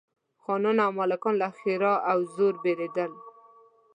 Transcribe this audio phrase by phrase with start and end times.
[0.43, 3.11] خانان او ملکان له ښرا او زور بېرېدل.